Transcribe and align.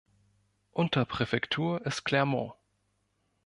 Unterpräfektur 0.71 1.77
ist 1.85 2.05
Clermont. 2.05 2.53